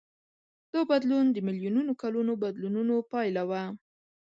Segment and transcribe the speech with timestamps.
[0.73, 3.63] دا بدلون د میلیونونو کلونو بدلونونو پایله وه.